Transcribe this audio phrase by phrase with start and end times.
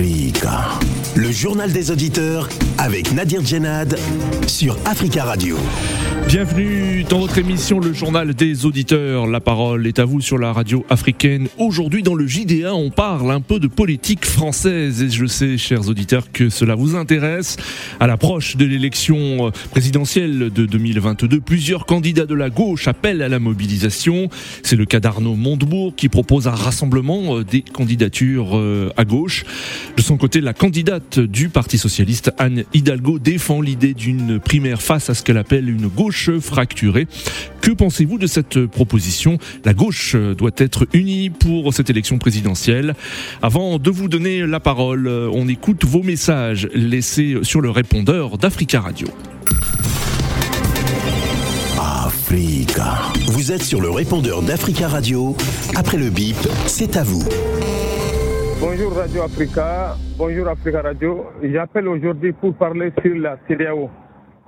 [0.00, 0.80] Freeh'ga
[1.16, 3.98] Le journal des auditeurs avec Nadir Djenad
[4.46, 5.56] sur Africa Radio.
[6.28, 9.26] Bienvenue dans votre émission Le Journal des Auditeurs.
[9.26, 11.48] La parole est à vous sur la radio africaine.
[11.58, 15.88] Aujourd'hui dans le JDA, on parle un peu de politique française et je sais, chers
[15.88, 17.56] auditeurs, que cela vous intéresse.
[17.98, 23.40] À l'approche de l'élection présidentielle de 2022, plusieurs candidats de la gauche appellent à la
[23.40, 24.28] mobilisation.
[24.62, 29.44] C'est le cas d'Arnaud Montebourg qui propose un rassemblement des candidatures euh, à gauche.
[29.96, 35.10] De son côté, la candidate du Parti socialiste, Anne Hidalgo, défend l'idée d'une primaire face
[35.10, 37.06] à ce qu'elle appelle une gauche fracturée.
[37.60, 39.38] Que pensez-vous de cette proposition?
[39.64, 42.94] La gauche doit être unie pour cette élection présidentielle.
[43.42, 48.80] Avant de vous donner la parole, on écoute vos messages laissés sur le répondeur d'Africa
[48.80, 49.08] Radio.
[53.26, 55.36] Vous êtes sur le répondeur d'Africa Radio.
[55.74, 56.36] Après le bip,
[56.66, 57.24] c'est à vous.
[58.60, 61.24] Bonjour Radio Africa, bonjour Africa Radio.
[61.42, 63.88] J'appelle aujourd'hui pour parler sur la CDAO.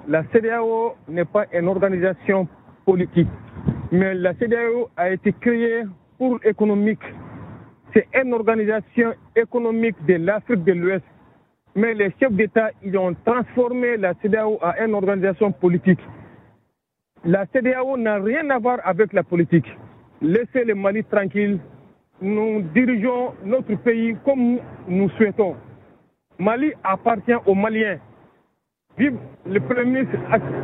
[0.06, 2.46] La CDAO n'est pas une organisation
[2.84, 3.30] politique,
[3.90, 5.84] mais la CDAO a été créée
[6.18, 7.00] pour l'économique.
[7.94, 11.04] C'est une organisation économique de l'Afrique de l'Ouest.
[11.74, 16.00] Mais les chefs d'État, ils ont transformé la CDAO en une organisation politique.
[17.24, 19.66] La CDAO n'a rien à voir avec la politique.
[20.20, 21.58] Laissez le Mali tranquille,
[22.22, 25.56] nous dirigeons notre pays comme nous souhaitons.
[26.38, 27.98] Mali appartient aux Maliens.
[28.96, 30.18] Vive le Premier ministre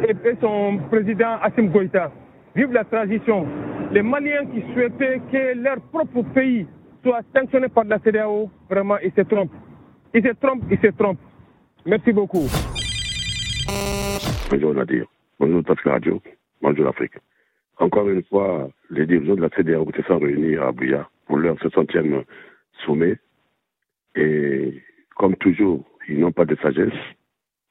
[0.09, 2.13] et son président Assim Goïta.
[2.55, 3.47] Vive la transition.
[3.91, 6.67] Les Maliens qui souhaitaient que leur propre pays
[7.03, 9.51] soit sanctionné par la CDAO, vraiment, ils se trompent.
[10.15, 11.19] Ils se trompent, ils se trompent.
[11.87, 12.47] Merci beaucoup.
[14.51, 15.07] Bonjour Nadir.
[15.39, 16.21] Bonjour Tasca Radio.
[16.61, 17.15] Bonjour l'Afrique.
[17.79, 21.57] Encore une fois, les dirigeants de la CDAO se sont réunis à Abuja pour leur
[21.59, 22.25] 60e
[22.85, 23.19] sommet.
[24.17, 24.83] Et
[25.17, 26.93] comme toujours, ils n'ont pas de sagesse.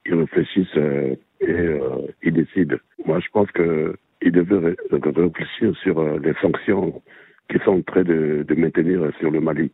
[0.05, 2.77] Ils réfléchissent euh, et euh, ils décident.
[3.05, 7.01] Moi, je pense qu'ils devaient réfléchir sur euh, les sanctions
[7.49, 9.71] qu'ils sont en train de, de, maintenir sur le Mali.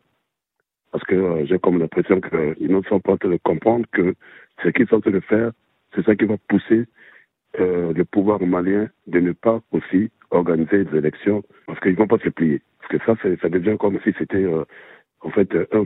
[0.92, 4.14] Parce que j'ai comme l'impression qu'ils ne sont pas en train de comprendre que
[4.64, 5.52] ce qu'ils sont en train de faire,
[5.94, 6.86] c'est ça qui va pousser
[7.58, 12.20] le pouvoir malien de ne pas aussi organiser des élections parce qu'ils ne vont pas
[12.20, 12.62] se plier.
[12.90, 14.66] Parce que ça, ça devient comme si c'était euh,
[15.22, 15.86] en fait un,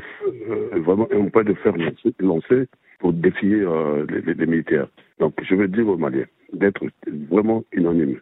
[0.49, 1.73] euh, vraiment un point de fer
[2.19, 2.67] lancé
[2.99, 3.63] pour défier
[4.09, 4.87] les, les, militaires.
[5.19, 6.83] Donc je veux dire aux Maliens d'être
[7.29, 8.19] vraiment unanime,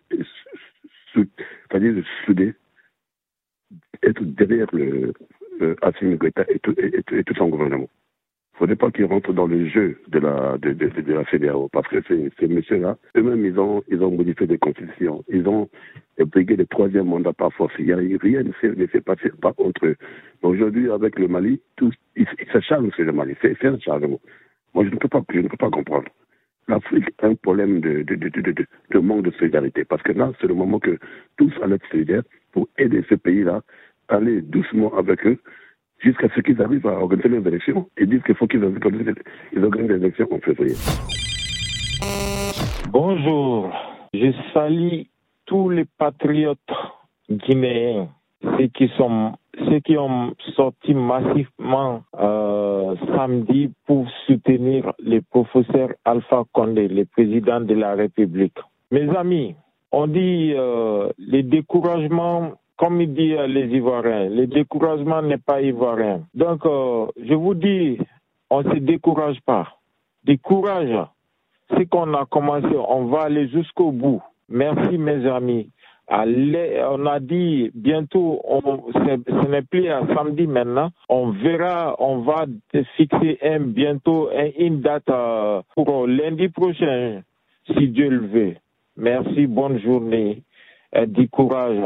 [1.13, 2.53] c'est-à-dire soudé,
[4.03, 5.13] être derrière le,
[5.59, 6.17] le Assimi
[6.49, 7.87] et, et tout son gouvernement.
[8.55, 11.25] Il ne faudrait pas qu'ils rentrent dans le jeu de la, de, de, de la
[11.25, 15.25] CDAO, parce que ces, ces messieurs-là, eux-mêmes, ils ont, ils ont modifié des constitutions.
[15.27, 15.67] Ils ont
[16.17, 17.73] brigué le troisième mandat par force.
[17.79, 18.53] Il y a, rien ne
[18.87, 19.97] s'est passé pas contre eux.
[20.41, 23.35] Aujourd'hui, avec le Mali, tout, ils, ils s'acharnent sur le Mali.
[23.41, 24.21] C'est un chargement.
[24.73, 26.07] Moi, je ne peux pas, je ne peux pas comprendre.
[26.69, 30.31] L'Afrique a un problème de, de, de, de, de manque de solidarité, parce que là,
[30.39, 30.97] c'est le moment que
[31.37, 32.23] tous allaient être solidaires
[32.53, 33.63] pour aider ce pays-là,
[34.07, 35.39] aller doucement avec eux,
[36.05, 37.89] jusqu'à ce qu'ils arrivent à organiser les élections.
[37.99, 39.15] Ils disent qu'il faut qu'ils organisent,
[39.51, 40.75] les élections en février.
[42.91, 43.71] Bonjour,
[44.13, 45.01] je salue
[45.45, 46.59] tous les patriotes
[47.29, 48.07] guinéens,
[48.43, 49.33] ceux qui, sont,
[49.67, 57.61] ceux qui ont sorti massivement euh, samedi pour soutenir le professeur Alpha Condé, le président
[57.61, 58.57] de la République.
[58.91, 59.55] Mes amis,
[59.91, 66.21] on dit euh, le découragement comme il dit les Ivoiriens, le découragement n'est pas ivoirien.
[66.33, 67.97] Donc, euh, je vous dis,
[68.49, 69.77] on ne se décourage pas.
[70.23, 71.07] Décourage.
[71.69, 74.21] Ce qu'on a commencé, on va aller jusqu'au bout.
[74.49, 75.69] Merci, mes amis.
[76.07, 80.91] Allez, on a dit bientôt, on, ce n'est plus à samedi maintenant.
[81.09, 82.45] On verra, on va
[82.95, 87.23] fixer un, bientôt une date euh, pour lundi prochain,
[87.65, 88.55] si Dieu le veut.
[88.97, 90.43] Merci, bonne journée.
[90.93, 91.81] Et du courage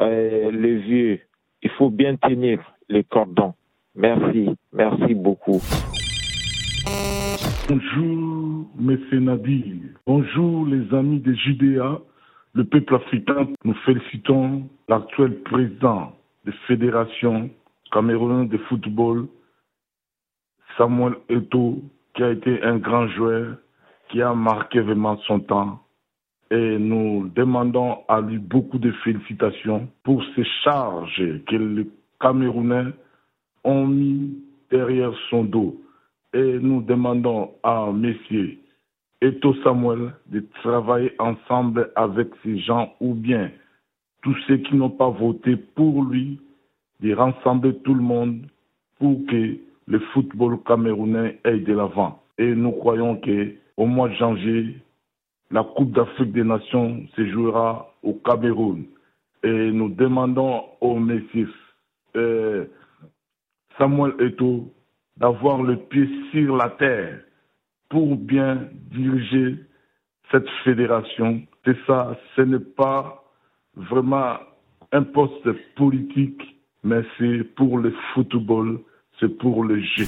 [0.00, 1.20] euh, le vieux,
[1.62, 2.58] il faut bien tenir
[2.88, 3.54] les cordons.
[3.94, 5.60] Merci, merci beaucoup.
[7.68, 8.98] Bonjour, M.
[9.24, 9.76] Nadir.
[10.06, 12.00] Bonjour, les amis de JDA,
[12.54, 13.48] le peuple africain.
[13.64, 16.12] Nous félicitons l'actuel président
[16.44, 17.50] de Fédération
[17.92, 19.26] camerounaise de football,
[20.76, 21.82] Samuel Eto,
[22.14, 23.56] qui a été un grand joueur,
[24.08, 25.80] qui a marqué vraiment son temps
[26.52, 31.88] et nous demandons à lui beaucoup de félicitations pour ces charges que les
[32.20, 32.92] Camerounais
[33.64, 34.36] ont mis
[34.70, 35.80] derrière son dos.
[36.34, 38.58] Et nous demandons à messieurs
[39.22, 43.50] Eto Samuel de travailler ensemble avec ces gens ou bien
[44.20, 46.38] tous ceux qui n'ont pas voté pour lui,
[47.00, 48.46] de rassembler tout le monde
[48.98, 49.56] pour que
[49.86, 52.22] le football camerounais aille de l'avant.
[52.36, 54.76] Et nous croyons que au mois de janvier,
[55.52, 58.84] la Coupe d'Afrique des Nations se jouera au Cameroun.
[59.44, 61.46] Et nous demandons au Messie
[62.16, 62.64] euh,
[63.78, 64.72] Samuel Eto
[65.18, 67.20] d'avoir le pied sur la terre
[67.90, 69.56] pour bien diriger
[70.30, 71.42] cette fédération.
[71.64, 73.22] C'est ça, ce n'est pas
[73.76, 74.36] vraiment
[74.92, 76.42] un poste politique,
[76.82, 78.80] mais c'est pour le football,
[79.20, 80.06] c'est pour le jeu.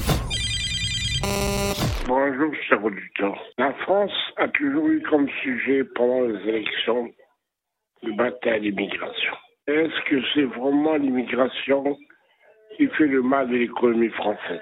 [2.06, 3.42] Bonjour, cher auditeur.
[3.56, 7.10] La France a toujours eu comme sujet pendant les élections
[8.02, 9.32] de bataille l'immigration.
[9.66, 11.96] Est-ce que c'est vraiment l'immigration
[12.76, 14.60] qui fait le mal de l'économie française?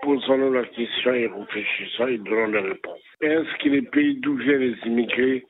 [0.00, 3.00] Posons-nous la question et réfléchissons et donnons des réponses.
[3.20, 5.44] Est-ce que les pays d'où viennent les immigrés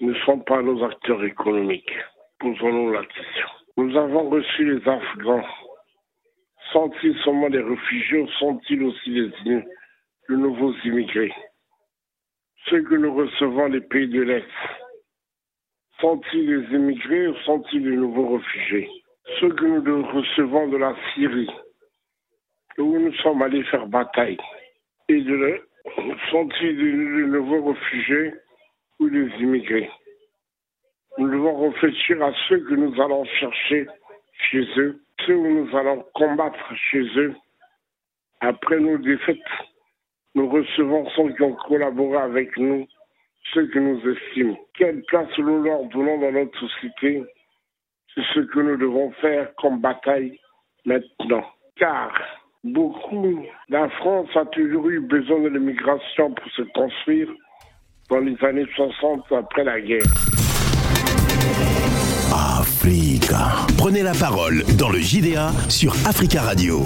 [0.00, 1.92] ne sont pas nos acteurs économiques?
[2.38, 3.48] Posons-nous la question.
[3.78, 5.44] Nous avons reçu les Afghans.
[6.72, 9.10] Sont-ils seulement des réfugiés ou sont-ils aussi
[9.44, 9.64] des,
[10.32, 11.34] de nouveaux immigrés.
[12.66, 14.46] Ceux que nous recevons des pays de l'Est,
[16.00, 18.88] sont-ils des immigrés ou sont-ils de nouveaux réfugiés?
[19.38, 21.50] Ceux que nous recevons de la Syrie,
[22.78, 24.38] où nous sommes allés faire bataille,
[25.08, 25.60] et de
[26.30, 28.32] sont-ils de, nouveaux réfugiés
[29.00, 29.90] ou des immigrés?
[31.18, 33.86] Nous devons réfléchir à ceux que nous allons chercher
[34.50, 37.34] chez eux, ceux où nous allons combattre chez eux
[38.40, 39.38] après nos défaites
[40.34, 42.86] nous recevons ceux qui ont collaboré avec nous,
[43.52, 44.56] ceux que nous estimons.
[44.76, 47.24] Quelle place nous leur donnons dans notre société?
[48.14, 50.38] C'est ce que nous devons faire comme bataille
[50.84, 51.44] maintenant.
[51.76, 52.12] Car
[52.64, 57.28] beaucoup, la France a toujours eu besoin de l'immigration pour se construire
[58.08, 60.02] dans les années 60 après la guerre.
[62.32, 63.66] Africa.
[63.76, 66.82] Prenez la parole dans le JDA sur Africa Radio.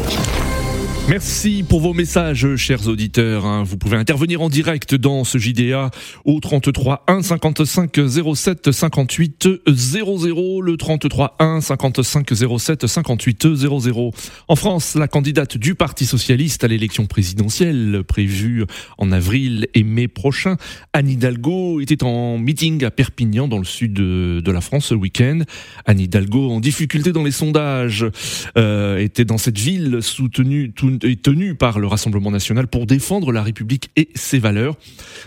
[1.08, 3.46] Merci pour vos messages, chers auditeurs.
[3.46, 3.62] Hein.
[3.62, 5.92] Vous pouvez intervenir en direct dans ce JDA
[6.24, 8.00] au 33 1 55
[8.34, 10.60] 07 58 00.
[10.62, 14.10] Le 33 1 55 07 58 00.
[14.48, 18.64] En France, la candidate du Parti socialiste à l'élection présidentielle prévue
[18.98, 20.56] en avril et mai prochain,
[20.92, 25.42] Anne Hidalgo, était en meeting à Perpignan dans le sud de, la France ce week-end.
[25.84, 28.04] Anne Hidalgo, en difficulté dans les sondages,
[28.58, 33.32] euh, était dans cette ville soutenue tout est tenu par le Rassemblement national pour défendre
[33.32, 34.76] la République et ses valeurs.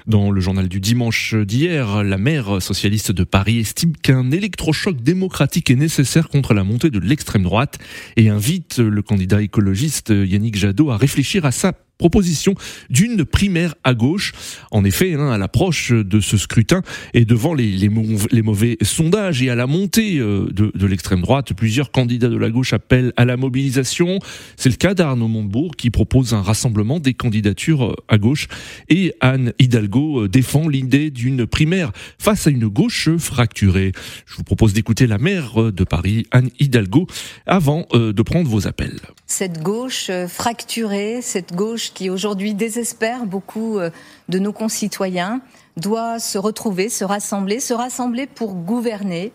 [0.08, 5.70] Dans le journal du dimanche d'hier, la maire socialiste de Paris estime qu'un électrochoc démocratique
[5.70, 7.78] est nécessaire contre la montée de l'extrême droite
[8.18, 12.56] et invite le candidat écologiste Yannick Jadot à réfléchir à sa proposition
[12.90, 14.32] d'une primaire à gauche.
[14.72, 16.82] En effet, hein, à l'approche de ce scrutin
[17.14, 21.54] et devant les, les, mauvais sondages et à la montée euh, de, de l'extrême droite,
[21.54, 24.20] plusieurs candidats de la gauche appellent à la mobilisation.
[24.56, 28.48] C'est le cas d'Arnaud Montebourg qui propose un rassemblement des candidatures euh, à gauche
[28.88, 33.92] et Anne Hidalgo euh, défend l'idée d'une primaire face à une gauche fracturée.
[34.26, 37.08] Je vous propose d'écouter la maire de Paris, Anne Hidalgo,
[37.46, 39.00] avant de prendre vos appels.
[39.26, 43.90] Cette gauche fracturée, cette gauche qui aujourd'hui désespère beaucoup euh,
[44.30, 45.42] de nos concitoyens
[45.78, 49.32] doit se retrouver, se rassembler, se rassembler pour gouverner.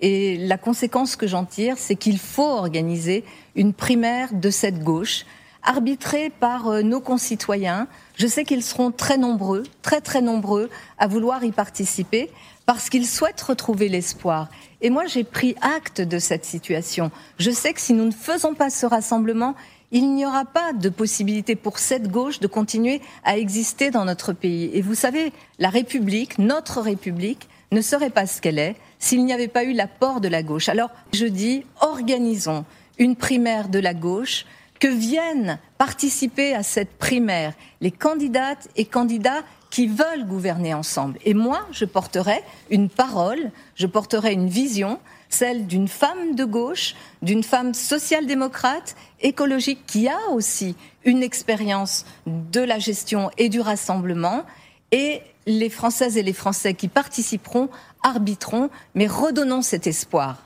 [0.00, 3.24] Et la conséquence que j'en tire, c'est qu'il faut organiser
[3.54, 5.24] une primaire de cette gauche,
[5.62, 7.88] arbitrée par euh, nos concitoyens.
[8.14, 12.30] Je sais qu'ils seront très nombreux, très très nombreux à vouloir y participer
[12.66, 14.48] parce qu'ils souhaitent retrouver l'espoir.
[14.80, 17.10] Et moi, j'ai pris acte de cette situation.
[17.38, 19.54] Je sais que si nous ne faisons pas ce rassemblement,
[19.92, 24.32] il n'y aura pas de possibilité pour cette gauche de continuer à exister dans notre
[24.32, 24.70] pays.
[24.74, 29.32] Et vous savez, la République, notre République, ne serait pas ce qu'elle est s'il n'y
[29.32, 30.68] avait pas eu l'apport de la gauche.
[30.68, 32.64] Alors, je dis, organisons
[32.98, 34.46] une primaire de la gauche,
[34.78, 41.18] que viennent participer à cette primaire les candidates et candidats qui veulent gouverner ensemble.
[41.24, 44.98] Et moi, je porterai une parole, je porterai une vision,
[45.28, 52.60] celle d'une femme de gauche, d'une femme social-démocrate, écologique, qui a aussi une expérience de
[52.60, 54.44] la gestion et du rassemblement.
[54.92, 57.68] Et les Françaises et les Français qui participeront
[58.02, 60.42] arbitreront, mais redonnons cet espoir.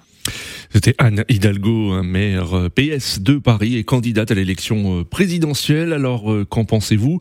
[0.72, 5.92] C'était Anne Hidalgo, maire euh, PS de Paris et candidate à l'élection euh, présidentielle.
[5.92, 7.18] Alors, euh, qu'en pensez-vous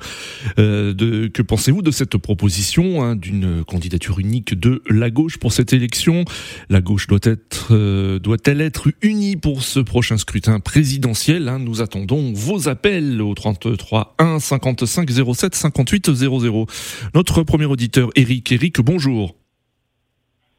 [0.57, 5.73] de, Que pensez-vous de cette proposition hein, d'une candidature unique de la gauche pour cette
[5.73, 6.25] élection?
[6.69, 7.73] La gauche doit être,
[8.19, 11.57] doit-elle être unie pour ce prochain scrutin présidentiel hein?
[11.57, 16.67] Nous attendons vos appels au 33 1 55 07 58 00.
[17.15, 18.51] Notre premier auditeur, Eric.
[18.51, 19.35] Eric, bonjour.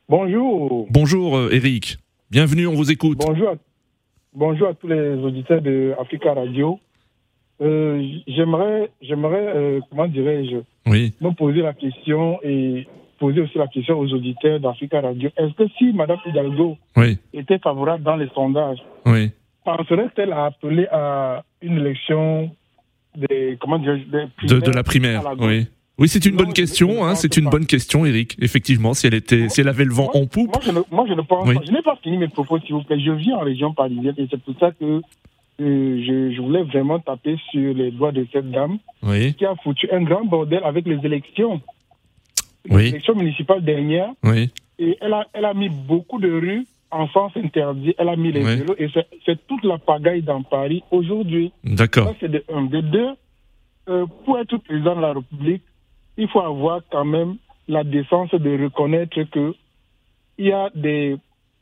[0.09, 0.88] Bonjour.
[0.90, 1.99] Bonjour, Eric.
[2.30, 3.18] Bienvenue, on vous écoute.
[3.18, 3.54] Bonjour à,
[4.32, 6.78] bonjour à tous les auditeurs de Africa Radio.
[7.60, 10.58] Euh, j'aimerais, j'aimerais, euh, comment dirais-je,
[10.88, 11.12] oui.
[11.20, 12.87] me poser la question et
[13.18, 15.28] poser aussi la question aux auditeurs d'Africa Radio.
[15.37, 17.18] Est-ce que si Mme Hidalgo oui.
[17.32, 19.32] était favorable dans les sondages, oui.
[19.64, 22.52] penserait-elle à appeler à une élection
[23.16, 25.66] des, comment dire, des de, de, la primaire Oui.
[26.00, 27.04] Oui, c'est une non, bonne question.
[27.04, 27.50] Hein, c'est une pas.
[27.50, 28.37] bonne question, Eric.
[28.40, 30.49] Effectivement, si elle était, si elle avait le vent moi, en poupe.
[30.54, 31.54] Moi, je ne, moi, je ne pense Oui.
[31.57, 31.61] pas.
[31.66, 32.99] Je n'ai pas fini mes propos, s'il vous plaît.
[32.99, 34.85] Je vis en région parisienne et c'est pour ça que
[35.61, 39.35] euh, je, je voulais vraiment taper sur les doigts de cette dame Oui.
[39.35, 41.61] qui a foutu un grand bordel avec les élections.
[42.64, 42.87] Les Oui.
[42.88, 44.11] élections municipales dernières.
[44.25, 44.50] Oui.
[44.78, 47.95] Et elle a, elle a mis beaucoup de rues en sens interdit.
[47.99, 51.52] Elle a mis les vélos et c'est- c'est toute la pagaille dans Paris aujourd'hui.
[51.62, 52.09] D'accord.
[52.09, 52.64] Ça, c'est de un.
[52.64, 53.11] De deux,
[53.90, 55.62] euh, pour être président de la République,
[56.20, 57.36] il faut avoir quand même
[57.66, 59.54] la décence de reconnaître que
[60.38, 61.16] il y a des,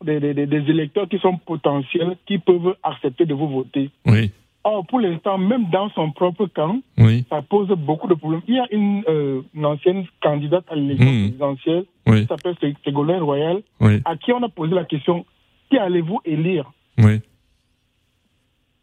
[0.04, 3.90] des, des- des- des électeurs qui sont potentiels, qui peuvent accepter de vous voter.
[4.06, 4.30] Oui.
[4.64, 7.24] Or, pour l'instant, même dans son propre camp, Oui.
[7.30, 8.42] ça pose beaucoup de problèmes.
[8.48, 11.22] Il y a une, euh, une ancienne candidate à l'élection Mhm.
[11.28, 12.20] présidentielle Oui.
[12.22, 14.00] qui s'appelle Sé- Ségolène Royal, Oui.
[14.04, 15.24] à qui on a posé la question
[15.70, 16.70] qui allez-vous élire?
[16.98, 17.20] Oui.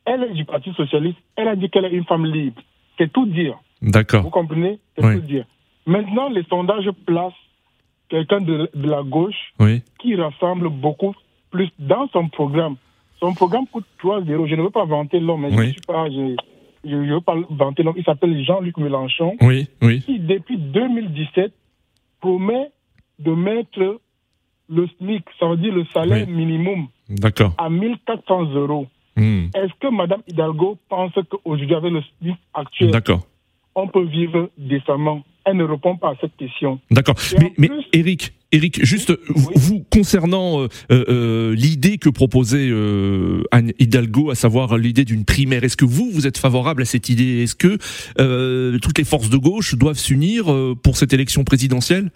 [0.06, 2.62] Elle est du Parti Socialiste, elle a dit qu'elle est une femme libre.
[2.98, 3.58] C'est tout dire.
[3.82, 4.30] Vous D'accord.
[4.32, 4.80] comprenez?
[4.96, 5.46] C'est tout dire.
[5.86, 7.34] Maintenant, les sondages placent
[8.10, 9.82] quelqu'un de, de la gauche Oui.
[10.00, 11.14] qui rassemble beaucoup
[11.52, 12.76] plus dans son programme.
[13.20, 14.48] Son programme coûte 3-0.
[14.48, 15.68] Je ne veux pas vanter l'homme, mais je Oui.
[15.68, 16.10] ne suis pas.
[16.10, 16.36] Je
[16.88, 17.96] je ne veux pas vanter l'homme.
[17.98, 19.68] Il s'appelle Jean-Luc Mélenchon, Oui.
[19.82, 20.02] Oui.
[20.02, 21.52] qui, depuis 2017,
[22.22, 22.70] promet
[23.18, 24.00] de mettre
[24.70, 26.34] le SMIC, ça veut dire le salaire Oui.
[26.34, 26.88] minimum,
[27.58, 28.88] à 1400 euros.
[29.16, 29.46] Hmm.
[29.56, 33.22] Est-ce que Mme Hidalgo pense qu'aujourd'hui, avec le SMIC actuel, D'accord.
[33.76, 36.80] On peut vivre décemment Elle ne répond pas à cette question.
[36.92, 37.16] D'accord.
[37.40, 43.44] Mais, mais plus- Eric, Eric, juste vous, vous, concernant euh, euh, l'idée que proposait euh,
[43.52, 47.10] Anne Hidalgo, à savoir l'idée d'une primaire, est-ce que vous vous êtes favorable à cette
[47.10, 47.44] idée?
[47.44, 47.78] Est-ce que
[48.20, 52.10] euh, toutes les forces de gauche doivent s'unir euh, pour cette élection présidentielle?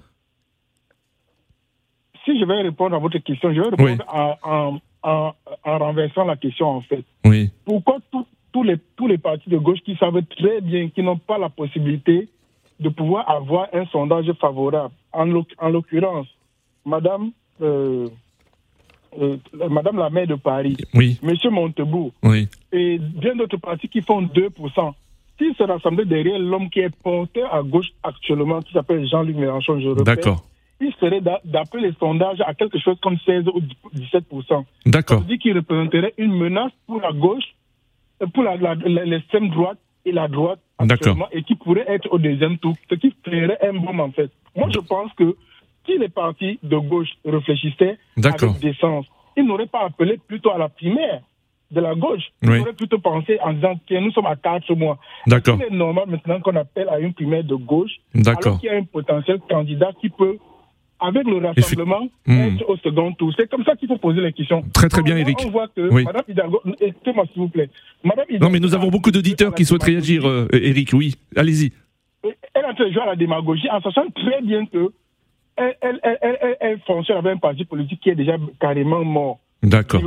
[2.26, 3.98] Si je vais répondre à votre question, je vais répondre Oui.
[4.08, 7.04] en, en- en- en renversant la question en fait.
[7.26, 7.50] Oui.
[7.66, 11.18] Pourquoi tous- tous les, tous les partis de gauche qui savent très bien qu'ils n'ont
[11.18, 12.28] pas la possibilité
[12.80, 16.28] de pouvoir avoir un sondage favorable En, l'oc- en l'occurrence,
[16.86, 18.08] Madame, euh,
[19.20, 19.38] euh,
[19.70, 21.20] Madame la maire de Paris, Oui.
[21.24, 22.48] Monsieur Montebourg, Oui.
[22.72, 24.94] et bien d'autres partis qui font 2%.
[25.38, 29.80] S'ils se rassemblaient derrière l'homme qui est porteur à gauche actuellement, qui s'appelle Jean-Luc Mélenchon,
[29.80, 30.44] je répète, D'accord.
[30.82, 33.62] il serait d'a- d'après les sondages à quelque chose comme 16 ou
[33.94, 34.48] 17%.
[34.48, 35.20] Ça D'accord.
[35.22, 37.59] veut dire qu'il représenterait une menace pour la gauche, euh,
[38.34, 42.96] pour l'extrême droite et la droite actuellement, et qui pourrait être au deuxième tour, ce
[42.96, 44.32] qui ferait un boom en fait.
[44.56, 45.36] Moi, je pense que
[45.86, 50.70] si les partis de gauche réfléchissaient avec décence, ils n'auraient pas appelé plutôt à la
[50.70, 51.22] primaire
[51.72, 52.24] de la gauche.
[52.42, 52.60] Ils Oui.
[52.60, 54.98] auraient plutôt pensé en disant que nous sommes à quatre mois.
[55.28, 55.58] D'accord.
[55.60, 58.78] Il est normal maintenant qu'on appelle à une primaire de gauche, alors qu'il y a
[58.78, 60.38] un potentiel candidat qui peut,
[61.00, 62.58] avec le rassemblement, Hmm.
[62.68, 63.34] au second tour.
[63.38, 64.64] C'est comme ça qu'il faut poser les questions.
[64.74, 65.38] Très, très bien, Eric.
[65.46, 66.04] On voit que Oui.
[66.04, 67.70] Madame Hidalgo, écoutez-moi s'il vous plaît.
[68.04, 70.90] Madame Non, mais nous avons beaucoup d'auditeurs qui souhaitent réagir, euh, Eric.
[70.94, 71.16] Oui.
[71.36, 71.72] Allez-y.
[72.54, 74.90] Elle en train à la démagogie en sachant très bien que
[75.58, 79.40] elle- elle- elle fonctionne avec un parti politique qui est déjà carrément mort.
[79.62, 80.02] D'accord.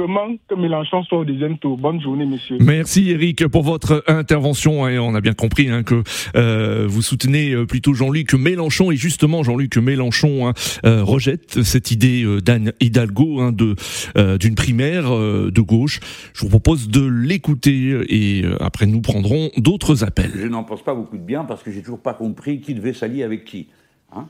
[0.48, 1.76] Que Mélenchon soit au deuxième tour.
[1.76, 2.56] Bonne journée, messieurs.
[2.60, 6.02] Merci Eric pour votre intervention et on a bien compris hein, que
[6.36, 10.54] euh, vous soutenez euh, plutôt Jean-Luc Mélenchon et justement Jean-Luc Mélenchon hein,
[10.86, 13.76] euh, rejette cette idée d'Anne Hidalgo hein, de
[14.16, 16.00] euh, d'une primaire euh, de gauche.
[16.32, 20.32] Je vous propose de l'écouter et euh, après nous prendrons d'autres appels.
[20.34, 22.94] Je n'en pense pas beaucoup de bien parce que j'ai toujours pas compris qui devait
[22.94, 23.68] s'allier avec qui.
[24.16, 24.28] hein.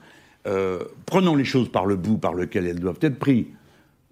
[0.48, 3.44] Euh, prenons les choses par le bout par lequel elles doivent être prises.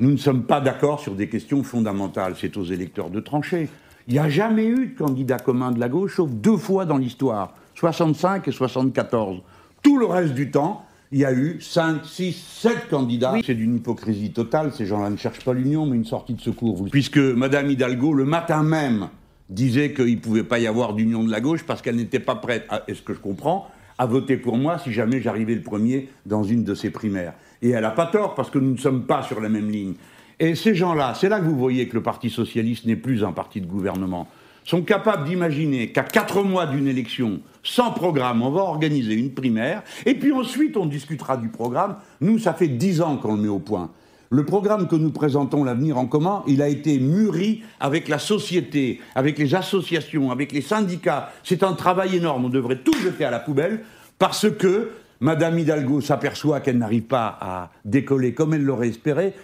[0.01, 2.35] Nous ne sommes pas d'accord sur des questions fondamentales.
[2.41, 3.69] C'est aux électeurs de trancher.
[4.09, 6.97] Il n'y a jamais eu de candidat commun de la gauche, sauf deux fois dans
[6.97, 9.41] l'histoire, 65 et 74.
[9.83, 13.35] Tout le reste du temps, il y a eu 5, 6, 7 candidats.
[13.45, 14.73] C'est d'une hypocrisie totale.
[14.73, 16.87] Ces gens-là ne cherchent pas l'union, mais une sortie de secours.
[16.91, 19.09] Puisque Madame Hidalgo, le matin même,
[19.51, 22.37] disait qu'il ne pouvait pas y avoir d'union de la gauche parce qu'elle n'était pas
[22.37, 23.69] prête, à- est-ce que je comprends,
[24.01, 27.35] à voter pour moi si jamais j'arrivais le premier dans une de ses primaires.
[27.61, 29.93] Et elle n'a pas tort parce que nous ne sommes pas sur la même ligne.
[30.39, 33.33] Et ces gens-là, c'est là que vous voyez que le Parti socialiste n'est plus un
[33.33, 34.27] parti de gouvernement,
[34.65, 39.83] sont capables d'imaginer qu'à quatre mois d'une élection, sans programme, on va organiser une primaire,
[40.07, 41.97] et puis ensuite on discutera du programme.
[42.23, 43.91] Nous, ça fait dix ans qu'on le met au point.
[44.33, 49.01] Le programme que nous présentons, l'avenir en commun, il a été mûri avec la société,
[49.17, 51.33] avec les associations, avec les syndicats.
[51.43, 52.45] C'est un travail énorme.
[52.45, 53.81] On devrait tout jeter à la poubelle
[54.21, 59.35] parce que Madame Hidalgo s'aperçoit qu'elle n'arrive pas à décoller comme elle l'aurait espéré.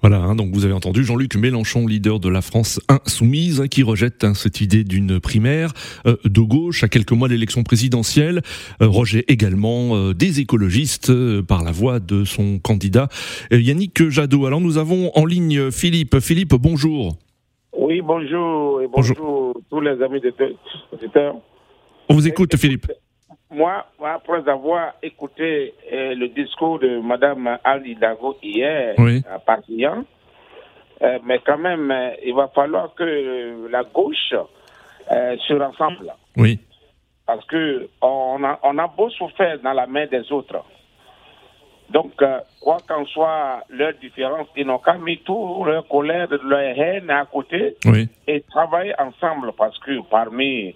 [0.00, 4.24] Voilà, hein, donc vous avez entendu Jean-Luc Mélenchon, leader de la France insoumise, qui rejette
[4.24, 5.72] hein, cette idée d'une primaire
[6.06, 8.42] euh, de gauche à quelques mois de l'élection présidentielle.
[8.80, 11.12] Euh, rejet également euh, des écologistes
[11.42, 13.08] par la voix de son candidat
[13.50, 14.46] Yannick Jadot.
[14.46, 16.20] Alors nous avons en ligne Philippe.
[16.20, 17.16] Philippe, bonjour.
[17.76, 20.32] Oui, bonjour et bonjour, tous les amis de
[20.92, 21.36] auditeurs.
[22.08, 22.86] On vous écoute, Philippe.
[23.50, 29.22] Moi, après avoir écouté euh, le discours de Madame Ali Dago hier Oui.
[29.26, 29.40] à
[31.00, 34.34] euh, mais quand même, euh, il va falloir que la gauche
[35.08, 36.12] se rassemble.
[36.36, 36.58] Oui.
[37.24, 40.62] Parce que on a, on a beau souffrir dans la main des autres.
[41.88, 42.12] Donc,
[42.60, 47.24] quoi qu'en soit leur différence, ils n'ont qu'à mettre tout leur colère, leur haine à
[47.24, 48.08] côté Oui.
[48.26, 50.74] et travailler ensemble parce que parmi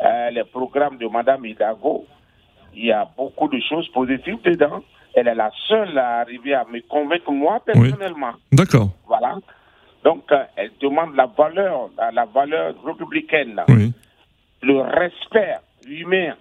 [0.00, 2.06] euh, les programmes de Madame Hidalgo,
[2.76, 4.82] il y a beaucoup de choses positives dedans.
[5.14, 8.32] Elle est la seule à arriver à me convaincre moi personnellement.
[8.52, 8.90] D'accord.
[9.06, 9.36] Voilà.
[10.02, 13.92] Donc, euh, elle demande la valeur, la, la valeur républicaine, Oui.
[14.62, 15.54] le respect
[15.88, 16.34] humain.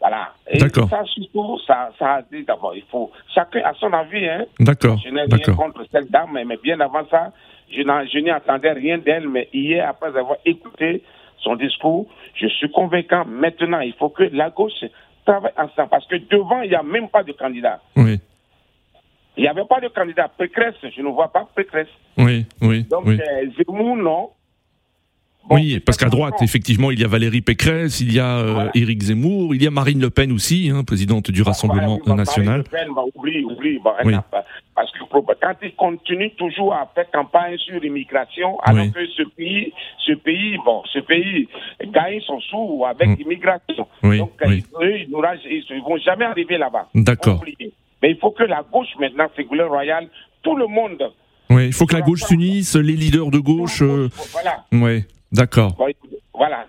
[0.00, 0.32] Voilà.
[0.48, 3.10] Et ça, surtout, ça, ça a dit d'abord, il faut.
[3.34, 4.44] Chacun a son avis, hein.
[4.58, 4.98] D'accord.
[5.04, 7.32] Je n'ai rien contre cette dame, mais, bien avant ça,
[7.70, 9.28] je n'y attendais rien d'elle.
[9.28, 11.02] Mais hier, après avoir écouté
[11.38, 13.24] son discours, je suis convaincant.
[13.26, 14.84] Maintenant, il faut que la gauche
[15.24, 15.88] travaille ensemble.
[15.90, 17.80] Parce que devant, il n'y a même pas de candidat.
[17.96, 18.20] Oui.
[19.36, 20.28] Il n'y avait pas de candidat.
[20.28, 21.88] Pécresse, je ne vois pas Pécresse.
[22.18, 22.46] Oui.
[22.60, 22.84] Oui.
[22.84, 23.18] Donc, oui.
[23.20, 24.30] euh, Zemmour, non.
[25.50, 29.02] Oui, parce qu'à droite, effectivement, il y a Valérie Pécresse, il y a euh, Éric
[29.02, 32.46] Zemmour, il y a Marine Le Pen aussi, hein, présidente du Rassemblement Voilà, national.
[32.46, 33.78] Marine Le Pen, bah, oublie, oublie.
[33.84, 34.14] bah, Oui.
[34.30, 34.44] pas-
[34.74, 38.92] parce que quand il continue toujours à faire campagne sur l'immigration, alors Oui.
[38.92, 39.72] que ce pays,
[40.06, 41.48] ce pays, bon, ce pays
[41.92, 43.16] gagne son sou avec Mm.
[43.18, 43.86] l'immigration.
[44.02, 46.88] Oui, Donc, eux, ils ne vont jamais arriver là-bas.
[46.94, 47.44] D'accord.
[48.02, 50.08] Mais il faut que la gauche, maintenant, Ségolène Royal,
[50.42, 51.02] tout le monde,
[51.50, 53.82] Oui, il faut que la gauche s'unisse, les leaders de gauche.
[53.82, 54.64] euh, voilà.
[54.72, 55.74] Oui, d'accord.
[55.76, 55.86] Bon,
[56.34, 56.66] voilà.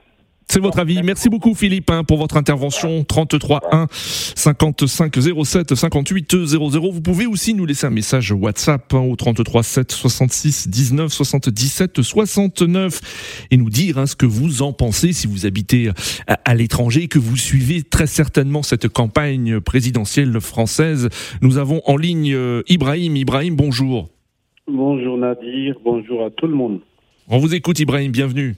[0.54, 1.02] C'est votre avis.
[1.02, 3.04] Merci beaucoup Philippe hein, pour votre intervention.
[3.04, 6.92] 33 1 55 07 58 00.
[6.92, 12.04] Vous pouvez aussi nous laisser un message WhatsApp hein, au 33 7 66 19 77
[12.04, 15.90] 69 et nous dire hein, ce que vous en pensez si vous habitez
[16.28, 21.10] à, à l'étranger et que vous suivez très certainement cette campagne présidentielle française.
[21.42, 23.16] Nous avons en ligne euh, Ibrahim.
[23.16, 24.10] Ibrahim, bonjour.
[24.68, 26.80] Bonjour Nadir, bonjour à tout le monde.
[27.30, 28.56] On vous écoute Ibrahim, bienvenue.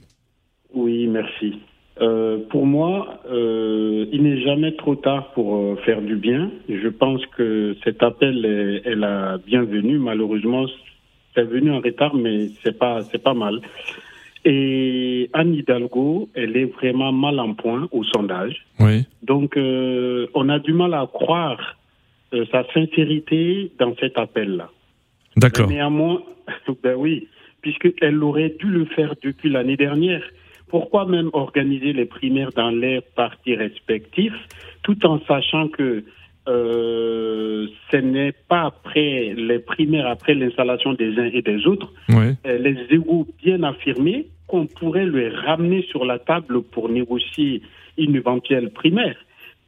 [0.74, 1.60] Oui, merci.
[2.00, 6.50] Euh, pour moi, euh, il n'est jamais trop tard pour euh, faire du bien.
[6.68, 9.98] Je pense que cet appel est, est la bienvenue.
[9.98, 10.66] Malheureusement,
[11.34, 13.60] c'est venu en retard, mais c'est pas c'est pas mal.
[14.44, 18.66] Et Anne Hidalgo, elle est vraiment mal en point au sondage.
[18.80, 19.04] Oui.
[19.22, 21.76] Donc, on a du mal à croire
[22.52, 24.70] sa sincérité dans cet appel-là.
[25.36, 25.68] D'accord.
[25.68, 26.22] Néanmoins,
[26.82, 27.26] ben oui,
[27.74, 30.22] puisqu'elle aurait dû le faire depuis l'année dernière.
[30.68, 34.34] Pourquoi même organiser les primaires dans les partis respectifs,
[34.82, 36.04] tout en sachant que
[36.48, 42.34] euh, ce n'est pas après les primaires, après l'installation des uns et des autres, Ouais.
[42.46, 47.62] euh, les égaux bien affirmés, qu'on pourrait les ramener sur la table pour négocier
[47.98, 49.16] une éventuelle primaire.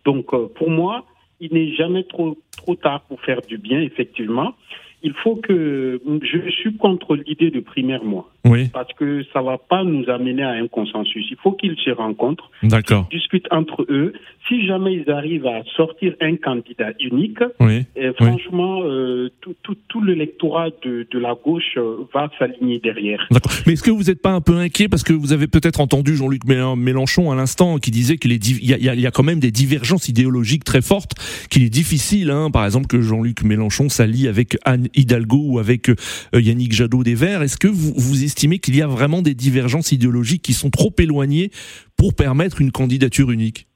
[0.05, 1.05] Donc, euh, pour moi,
[1.41, 4.55] il n'est jamais trop, trop tard pour faire du bien, effectivement.
[5.03, 6.01] Il faut que.
[6.23, 8.29] Je suis contre l'idée de primaire, moi.
[8.45, 8.69] Oui.
[8.73, 11.27] Parce que ça ne va pas nous amener à un consensus.
[11.31, 13.07] Il faut qu'ils se rencontrent, D'accord.
[13.11, 14.13] discutent entre eux.
[14.49, 17.85] Si jamais ils arrivent à sortir un candidat unique, Oui.
[17.97, 23.27] et franchement, euh, tout, tout, tout l'électorat de, de la gauche euh, va s'aligner derrière.
[23.31, 23.53] D'accord.
[23.67, 26.17] Mais est-ce que vous n'êtes pas un peu inquiet parce que vous avez peut-être entendu
[26.17, 30.09] Jean-Luc Mélen- Mélenchon à l'instant qui disait qu'il a, y a quand même des divergences
[30.09, 31.13] idéologiques très fortes,
[31.51, 35.89] qu'il est difficile, hein, par exemple que Jean-Luc Mélenchon s'allie avec Anne Hidalgo ou avec
[35.89, 35.95] euh,
[36.35, 37.43] Yannick Jadot des Verts.
[37.43, 40.93] Est-ce que vous, vous estimez qu'il y a vraiment des divergences idéologiques qui sont trop
[40.99, 41.51] éloignées
[41.97, 43.69] pour permettre une candidature unique?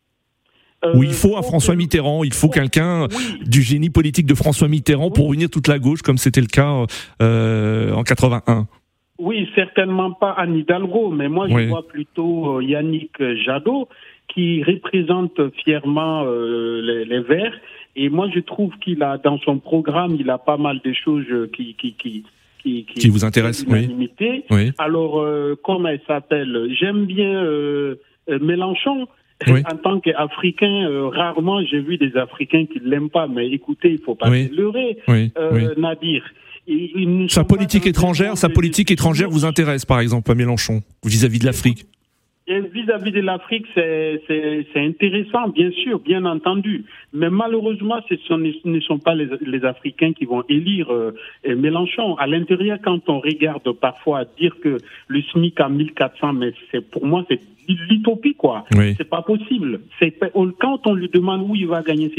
[0.94, 3.06] Ou il faut un François Mitterrand, il faut quelqu'un
[3.46, 6.86] du génie politique de François Mitterrand pour unir toute la gauche comme c'était le cas
[7.22, 8.66] euh, en 81.
[9.18, 13.12] Oui, certainement pas Anne Hidalgo, mais moi je vois plutôt euh, Yannick
[13.44, 13.88] Jadot
[14.26, 17.54] qui représente fièrement euh, les, les Verts.
[17.96, 21.26] Et moi je trouve qu'il a dans son programme, il a pas mal de choses
[21.30, 22.24] euh, qui qui qui
[22.62, 24.08] qui, Qui vous intéressent, oui.
[24.50, 24.72] Oui.
[24.78, 26.68] Alors euh, comment elle s'appelle?
[26.78, 27.96] J'aime bien euh,
[28.30, 29.08] euh, Mélenchon.
[29.48, 29.60] Oui.
[29.68, 33.90] En tant qu'Africain, euh, rarement j'ai vu des Africains qui ne l'aiment pas, mais écoutez,
[33.90, 34.46] il faut pas Oui.
[34.48, 35.74] se leurrer, Oui, euh.
[35.76, 36.22] Nadir.
[36.68, 41.46] Ne Sa politique étrangère, sa politique étrangère vous intéresse, par exemple, à Mélenchon, vis-à-vis de
[41.46, 41.86] l'Afrique?
[42.60, 46.84] Vis-à-vis de l'Afrique, c'est intéressant, bien sûr, bien entendu.
[47.12, 51.12] Mais malheureusement, ce, ne sont pas les, Africains qui vont élire euh,
[51.44, 52.16] Mélenchon.
[52.16, 57.06] À l'intérieur, quand on regarde parfois dire que le SMIC à 1400, mais c'est pour
[57.06, 58.64] moi, c'est l'utopie, quoi.
[58.96, 59.80] C'est pas possible.
[59.98, 60.18] C'est
[60.58, 62.10] quand on lui demande où il va gagner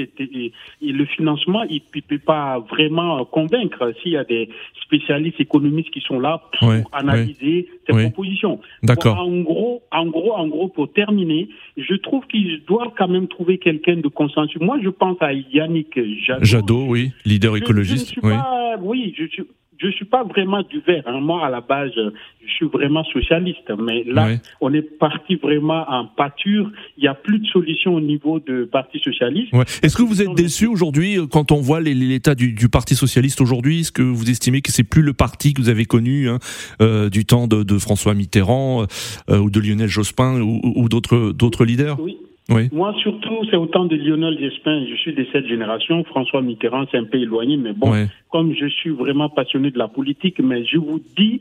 [0.82, 4.50] le financement, il ne peut pas vraiment convaincre s'il y a des
[4.84, 8.60] spécialistes économistes qui sont là pour analyser ces propositions.
[8.82, 9.20] D'accord.
[9.20, 13.58] En gros, en gros, en gros, pour terminer, je trouve qu'ils doivent quand même trouver
[13.58, 14.62] quelqu'un de consensus.
[14.62, 16.46] Moi, je pense à Yannick Jadot.
[16.46, 18.16] Jadot, oui, leader écologiste.
[18.24, 18.34] oui.
[18.82, 19.44] oui, je suis
[19.78, 21.04] je suis pas vraiment du vert.
[21.06, 21.20] Hein.
[21.20, 23.72] Moi, à la base, je suis vraiment socialiste.
[23.78, 24.30] Mais là,
[24.62, 26.72] on est parti vraiment en pâture.
[26.98, 29.54] Il n'y a plus de solution au niveau du Parti socialiste.
[29.82, 33.82] Est-ce que vous êtes déçu aujourd'hui euh, quand on voit l'état du, Parti socialiste aujourd'hui?
[33.82, 36.40] Est-ce que vous estimez que c'est plus le parti que vous avez connu hein,
[36.82, 38.86] euh, du temps de, François Mitterrand
[39.30, 42.00] euh, ou de Lionel Jospin ou, ou d'autres leaders?
[42.00, 42.18] Oui.
[42.50, 44.86] Moi, surtout, c'est autant de Lionel Jospin.
[44.90, 46.04] Je suis de cette génération.
[46.04, 47.92] François Mitterrand, c'est un peu éloigné, mais bon,
[48.30, 51.40] comme je suis vraiment passionné de la politique, mais je vous dis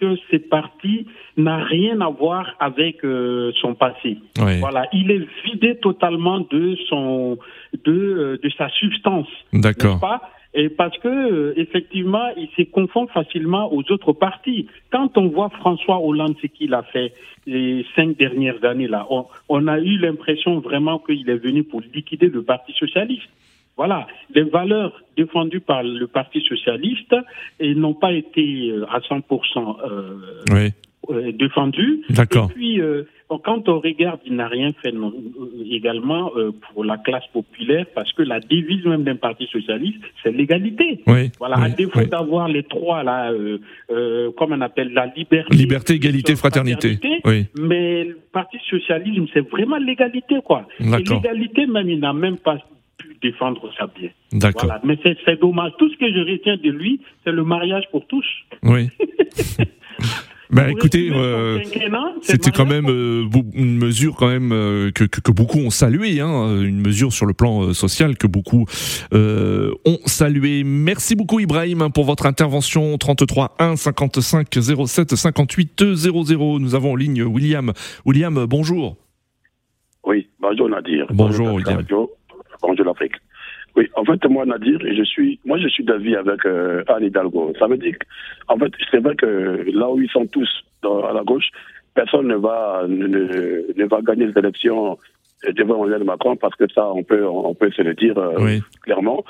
[0.00, 4.18] que ce parti n'a rien à voir avec euh, son passé.
[4.36, 7.38] Voilà, il est vidé totalement de son
[7.84, 9.28] de euh, de sa substance.
[9.52, 10.00] D'accord.
[10.54, 14.68] Et parce que euh, effectivement, il se confond facilement aux autres partis.
[14.92, 17.12] Quand on voit François Hollande ce qu'il a fait
[17.46, 19.06] les cinq dernières années là,
[19.48, 23.28] on, a eu l'impression vraiment qu'il est venu pour liquider le Parti socialiste.
[23.76, 27.14] Voilà, les valeurs défendues par le Parti socialiste
[27.60, 29.22] n'ont pas été euh, à 100%
[29.90, 30.18] euh,
[30.52, 30.70] oui.
[31.10, 32.02] Euh, défendues.
[32.10, 32.50] D'accord.
[32.50, 32.80] Et puis,
[33.38, 37.86] quand on regarde, il n'a rien fait non, euh, également euh, pour la classe populaire
[37.94, 41.00] parce que la devise même d'un parti socialiste, c'est l'égalité.
[41.38, 46.36] voilà, à défaut d'avoir les trois là, euh, comme on appelle la liberté, liberté, égalité,
[46.36, 46.98] fraternité.
[47.24, 47.46] oui.
[47.56, 50.66] Mais le parti socialiste, c'est vraiment l'égalité quoi.
[50.80, 52.58] l'égalité même, il n'a même pas
[52.98, 54.10] pu défendre ça bien.
[54.32, 54.64] D'accord.
[54.64, 54.80] Voilà.
[54.84, 55.72] Mais c'est dommage.
[55.78, 58.26] Tout ce que je retiens de lui, c'est le mariage pour tous.
[58.62, 58.88] Oui.
[60.54, 61.58] Bah écoutez, euh,
[62.22, 66.60] c'était quand même euh, une mesure quand même euh, que, que, beaucoup ont salué, hein,
[66.62, 68.64] une mesure sur le plan social que beaucoup
[69.12, 70.62] ont salué.
[70.64, 74.46] Merci beaucoup Ibrahim hein, pour votre intervention 33 1 55
[74.86, 76.58] 07 58 00.
[76.60, 77.72] Nous avons en ligne William.
[78.04, 78.96] William, bonjour.
[80.06, 81.06] Oui, bonjour Nadir.
[81.10, 81.84] Bonjour, bonjour William.
[82.62, 83.23] Bonjour l'Afrique.
[83.76, 87.52] Oui, en fait, moi, Nadir, je suis, moi, je suis d'avis avec euh, Anne Hidalgo.
[87.58, 87.96] Ça veut dire,
[88.48, 90.48] en fait, c'est vrai que là où ils sont tous
[90.84, 91.48] à la gauche,
[91.94, 93.06] personne ne va, ne,
[93.76, 94.98] ne va gagner les élections
[95.52, 99.24] devant Emmanuel Macron parce que ça, on peut, on peut se le dire euh, clairement.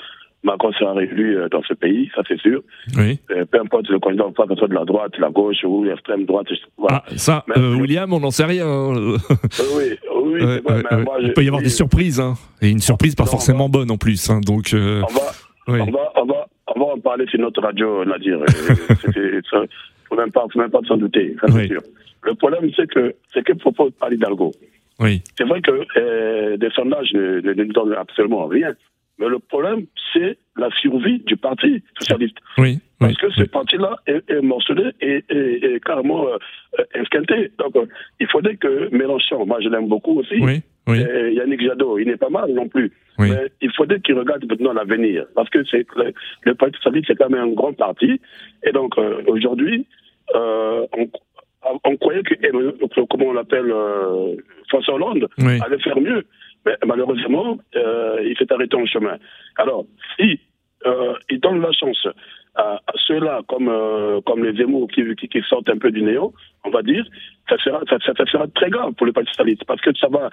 [0.45, 2.61] Macron sera réélu euh, dans ce pays, ça c'est sûr.
[2.99, 3.19] Oui.
[3.31, 5.85] Euh, peu importe le candidat, pas que ce soit de la droite, la gauche ou
[5.85, 6.49] l'extrême droite.
[6.77, 7.03] Voilà.
[7.07, 8.67] Ah, ça, euh, William, on n'en sait rien.
[8.67, 9.99] oui,
[10.41, 12.35] oui, vrai, moi, Il peut y avoir des surprises, hein.
[12.61, 14.31] et une surprise pas forcément bonne en plus.
[14.31, 15.33] Hein, donc, on, va,
[15.67, 18.39] on, va, on, va, on va en parler sur notre radio, Nadir.
[19.17, 19.67] Il ne
[20.09, 21.83] faut même pas, faut même pas s'en douter, ça sûr.
[22.23, 24.53] Le problème, c'est que c'est que propose Ali Hidalgo.
[25.01, 25.23] Oui.
[25.37, 28.75] C'est vrai que des sondages ne, ne, ne donnent absolument rien.
[29.19, 32.37] Mais le problème, c'est la survie du Parti socialiste.
[32.59, 32.81] Oui.
[32.99, 37.51] Parce que ce parti-là est, morcelé et, et, carrément euh, esquinté.
[37.59, 37.87] Donc, euh,
[38.19, 41.01] il faudrait que Mélenchon, moi je l'aime beaucoup aussi, oui, oui.
[41.01, 42.93] Et Yannick Jadot, il n'est pas mal non plus.
[43.19, 43.31] Oui.
[43.31, 45.27] Mais il faudrait qu'il regarde maintenant l'avenir.
[45.35, 45.87] Parce que c'est
[46.45, 48.21] le, Parti socialiste, c'est quand même un grand parti.
[48.65, 49.87] Et donc, euh, aujourd'hui,
[50.35, 51.09] euh, on,
[51.85, 52.35] on, croyait que,
[53.11, 53.73] comment on l'appelle,
[54.69, 56.25] François Hollande allait faire mieux.
[56.65, 59.19] Mais malheureusement, euh, il s'est arrêté en chemin.
[59.57, 59.85] Alors,
[60.17, 60.41] si
[60.87, 62.07] euh, il donne la chance
[62.57, 66.33] à, ceux-là, comme, euh, comme les émots qui, qui, qui, sortent un peu du néant,
[66.65, 67.05] on va dire,
[67.49, 70.31] ça sera, ça, ça, sera très grave pour le Parti socialiste, parce que ça va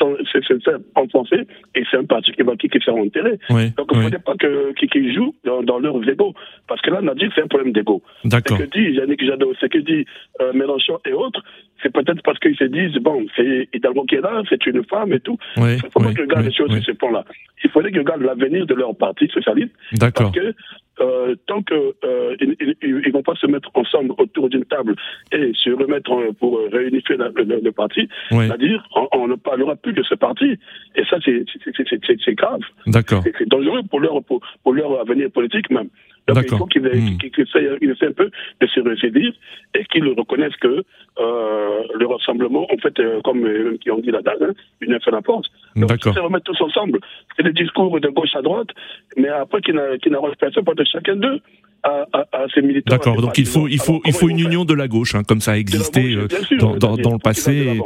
[0.00, 3.38] se faire enfoncer, et c'est un parti qui va qui, qui sera enterré.
[3.50, 6.34] Donc, il ne faudrait pas qu'ils jouent dans, dans leurs égaux,
[6.66, 8.02] parce que là, que c'est un problème d'ego.
[8.24, 10.04] Ce que dit Yannick Jadot, ce que dit
[10.40, 11.42] euh, Mélenchon et autres,
[11.82, 15.12] c'est peut-être parce qu'ils se disent, bon, c'est Hidalgo qui est là, c'est une femme
[15.12, 15.38] et tout.
[15.56, 17.24] Il ne faut pas qu'ils regardent les choses sur ce point-là.
[17.64, 19.72] Il faudrait qu'ils regardent l'avenir de leur parti socialiste.
[19.98, 20.54] Parce que
[21.00, 24.94] euh, tant qu'ils euh, ne vont pas se mettre ensemble autour d'une table
[25.32, 30.58] et se remettre pour réunifier le, parti, c'est-à-dire on, ne parlera plus de ce parti.
[30.96, 32.60] Et ça, c'est grave.
[32.86, 35.88] C'est dangereux pour leur, pour, leur avenir politique même.
[36.34, 37.18] Donc il faut qu'ils hmm.
[37.38, 39.32] essaient, un peu de se ressaisir
[39.74, 40.84] et qu'ils reconnaissent que
[41.18, 45.10] euh, le rassemblement, en fait, euh, comme euh, qui ont dit la dame, une fait
[45.10, 45.48] la force.
[45.76, 47.00] Donc ils se remettre tous ensemble.
[47.36, 48.68] C'est des discours de gauche à droite,
[49.16, 51.40] mais après qui n'arrangent personne, pas de chacun d'eux.
[51.82, 52.90] À, à, à, ces militants.
[52.90, 55.40] D'accord, donc il faut, il faut, il faut une union de la gauche, hein, comme
[55.40, 56.14] ça a existé
[56.58, 57.80] dans, dans, dans, le passé.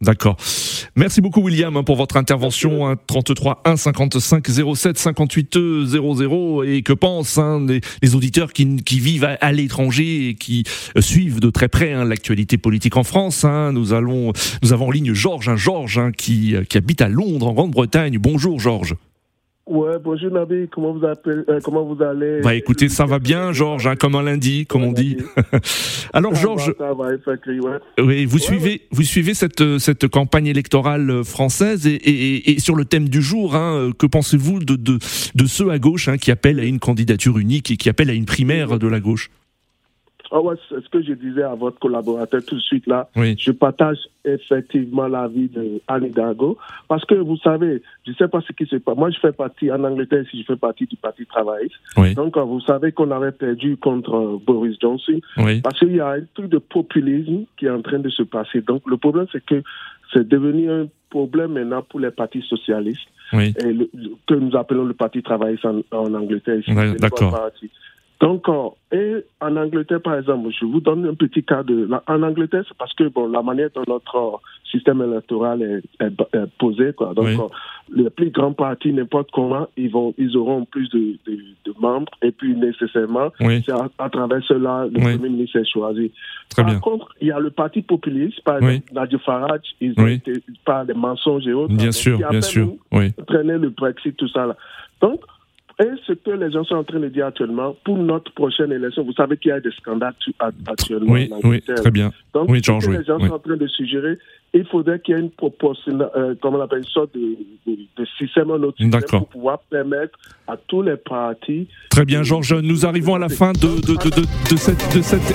[0.00, 0.36] D'accord.
[0.96, 2.96] Merci beaucoup William hein, pour votre intervention.
[3.06, 7.66] 33 1 55 07 58 00 et que pensent hein,
[8.02, 8.64] les, auditeurs qui,
[9.00, 10.64] vivent à, l'étranger et qui
[10.96, 13.44] euh, suivent de très près hein, l'actualité politique en France.
[13.44, 18.16] Nous allons, nous avons en ligne Georges, Georges qui, qui habite à Londres en Grande-Bretagne.
[18.18, 18.94] Bonjour Georges.
[19.70, 22.40] Ouais, bonjour Nabi, comment vous, appelez, euh, comment vous allez?
[22.40, 25.18] Bah écoutez, ça va bien Georges, hein, comme un lundi, comme on dit.
[26.12, 26.74] Alors Georges,
[28.00, 33.08] oui, vous suivez, vous suivez cette, cette campagne électorale française et, et, sur le thème
[33.08, 34.98] du jour, hein, que pensez-vous de, de,
[35.36, 38.14] de, ceux à gauche hein, qui appellent à une candidature unique et qui appellent à
[38.14, 39.30] une primaire de la gauche?
[40.32, 43.08] Ah ouais, c'est ce que je disais à votre collaborateur tout de suite là.
[43.16, 43.34] Oui.
[43.38, 46.56] Je partage effectivement l'avis de Anne Hidalgo
[46.88, 48.96] parce que vous savez, je ne sais pas ce qui se passe.
[48.96, 51.74] Moi, je fais partie en Angleterre, si je fais partie du Parti travailliste.
[51.96, 52.14] Oui.
[52.14, 55.60] Donc, euh, vous savez qu'on avait perdu contre euh, Boris Johnson oui.
[55.62, 58.60] parce qu'il y a un truc de populisme qui est en train de se passer.
[58.60, 59.62] Donc, le problème, c'est que
[60.12, 63.90] c'est devenu un problème maintenant pour les partis socialistes et
[64.26, 66.60] que nous appelons le Parti travailliste en, Angleterre.
[66.98, 67.50] D'accord.
[68.20, 71.88] Donc, euh, et en Angleterre, par exemple, je vous donne un petit cas de.
[72.06, 77.14] En Angleterre, c'est parce que bon, la manière dont notre système électoral est, posé, quoi.
[77.14, 77.48] Donc, euh,
[77.94, 82.30] les plus grands partis, n'importe comment, ils vont, ils auront plus de, de, membres, et
[82.30, 86.12] puis nécessairement, c'est à, travers cela le Premier ministre est choisi.
[86.54, 90.34] par contre, il y a le parti populiste, par exemple, Nadia Farage, ils ont été
[90.66, 91.74] par des mensonges et autres.
[91.74, 92.74] Bien sûr, bien sûr.
[92.92, 93.12] Oui.
[93.26, 94.56] Traîner le Brexit, tout ça là.
[95.00, 95.20] Donc,
[95.80, 99.02] et ce que les gens sont en train de dire actuellement, pour notre prochaine élection,
[99.02, 100.14] vous savez qu'il y a des scandales
[100.66, 101.12] actuellement.
[101.12, 102.12] Oui, oui très bien.
[102.34, 104.18] Donc, oui, ce que les gens sont en train de suggérer,
[104.52, 107.78] il faudrait qu'il y ait une proportion, euh, comment on appelle, une sorte de, de,
[107.96, 111.68] de système, un autre système pour pouvoir permettre à tous les partis.
[111.88, 112.54] Très bien, Georges.
[112.54, 115.34] Nous arrivons à la fin de, de, cette, de cette,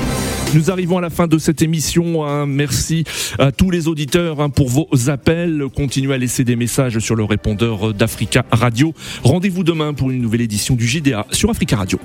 [0.54, 2.26] nous arrivons à la fin de cette émission.
[2.26, 2.46] Hein.
[2.46, 3.06] Merci
[3.40, 5.64] à tous les auditeurs hein, pour vos appels.
[5.74, 8.94] Continuez à laisser des messages sur le répondeur d'Africa Radio.
[9.24, 11.98] Rendez-vous demain pour une nouvelle édition du JDA sur Africa Radio.